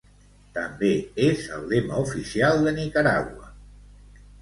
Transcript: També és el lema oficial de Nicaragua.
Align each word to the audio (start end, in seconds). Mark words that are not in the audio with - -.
També 0.55 0.89
és 1.27 1.45
el 1.59 1.69
lema 1.73 2.01
oficial 2.07 2.67
de 2.67 2.77
Nicaragua. 2.83 3.55